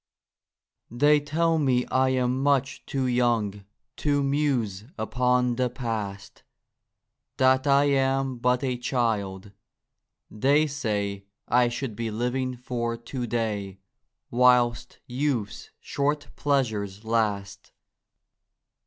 THEY 0.89 1.19
tell 1.19 1.59
me 1.59 1.85
I 1.91 2.09
am 2.09 2.41
much 2.41 2.83
too 2.87 3.05
young 3.05 3.63
To 3.97 4.23
muse 4.23 4.85
upon 4.97 5.57
the 5.57 5.69
Past— 5.69 6.41
That 7.37 7.67
I 7.67 7.83
am 7.85 8.39
but 8.39 8.63
a 8.63 8.77
child, 8.79 9.51
they 10.31 10.65
say 10.65 11.25
I 11.47 11.69
should 11.69 11.95
be 11.95 12.09
living 12.09 12.57
for 12.57 12.97
To 12.97 13.27
day, 13.27 13.77
Whilst 14.31 14.97
youth's 15.05 15.69
short 15.79 16.29
pleasures 16.35 17.03
last. 17.03 17.71